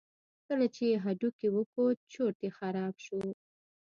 کله 0.47 0.65
چې 0.75 0.83
یې 0.89 0.97
هډوکی 1.03 1.47
وکوت 1.57 1.97
چورت 2.13 2.37
یې 2.45 2.51
خراب 2.57 2.95
شو. 3.05 3.19